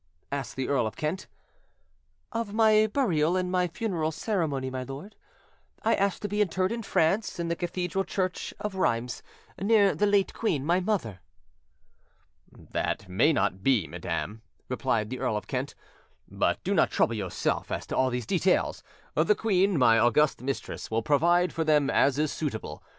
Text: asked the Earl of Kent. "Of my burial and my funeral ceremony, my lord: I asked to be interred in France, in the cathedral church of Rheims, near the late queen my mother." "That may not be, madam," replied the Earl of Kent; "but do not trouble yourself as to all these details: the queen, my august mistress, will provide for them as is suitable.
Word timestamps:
asked 0.31 0.55
the 0.55 0.67
Earl 0.67 0.87
of 0.87 0.95
Kent. 0.95 1.27
"Of 2.31 2.55
my 2.55 2.87
burial 2.87 3.37
and 3.37 3.51
my 3.51 3.67
funeral 3.67 4.11
ceremony, 4.11 4.71
my 4.71 4.81
lord: 4.81 5.15
I 5.83 5.93
asked 5.93 6.23
to 6.23 6.27
be 6.27 6.41
interred 6.41 6.71
in 6.71 6.81
France, 6.81 7.39
in 7.39 7.49
the 7.49 7.55
cathedral 7.55 8.03
church 8.03 8.51
of 8.59 8.73
Rheims, 8.73 9.21
near 9.61 9.93
the 9.93 10.07
late 10.07 10.33
queen 10.33 10.65
my 10.65 10.79
mother." 10.79 11.19
"That 12.51 13.07
may 13.07 13.31
not 13.31 13.61
be, 13.61 13.85
madam," 13.85 14.41
replied 14.69 15.11
the 15.11 15.19
Earl 15.19 15.37
of 15.37 15.45
Kent; 15.45 15.75
"but 16.27 16.63
do 16.63 16.73
not 16.73 16.89
trouble 16.89 17.13
yourself 17.13 17.71
as 17.71 17.85
to 17.85 17.95
all 17.95 18.09
these 18.09 18.25
details: 18.25 18.81
the 19.13 19.35
queen, 19.35 19.77
my 19.77 19.99
august 19.99 20.41
mistress, 20.41 20.89
will 20.89 21.03
provide 21.03 21.53
for 21.53 21.63
them 21.63 21.91
as 21.91 22.17
is 22.17 22.31
suitable. 22.31 22.81